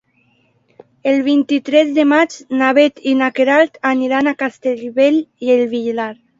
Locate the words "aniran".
3.93-4.33